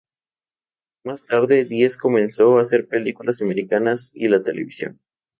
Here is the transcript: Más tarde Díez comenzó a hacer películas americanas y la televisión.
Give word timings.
Más 1.03 1.27
tarde 1.27 1.65
Díez 1.65 1.95
comenzó 1.95 2.57
a 2.57 2.61
hacer 2.63 2.87
películas 2.87 3.39
americanas 3.39 4.09
y 4.15 4.29
la 4.29 4.41
televisión. 4.41 4.99